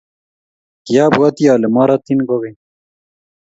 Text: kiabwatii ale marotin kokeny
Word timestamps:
kiabwatii 0.85 1.49
ale 1.53 1.67
marotin 1.75 2.19
kokeny 2.29 2.57